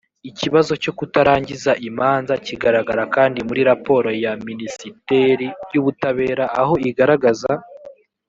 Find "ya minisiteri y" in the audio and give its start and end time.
4.23-5.77